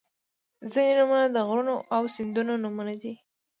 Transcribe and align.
•ځینې 0.71 0.93
نومونه 0.99 1.27
د 1.31 1.37
غرونو 1.47 1.75
او 1.95 2.01
سیندونو 2.15 2.53
نومونه 2.63 2.93
دي. 3.01 3.13